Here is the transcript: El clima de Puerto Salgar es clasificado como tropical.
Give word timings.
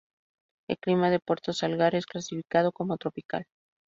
El 0.67 0.79
clima 0.79 1.11
de 1.11 1.19
Puerto 1.19 1.53
Salgar 1.53 1.93
es 1.93 2.07
clasificado 2.07 2.71
como 2.71 2.97
tropical. 2.97 3.45